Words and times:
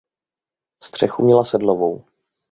Střechu 0.83 1.23
měla 1.23 1.43
sedlovou. 1.43 2.03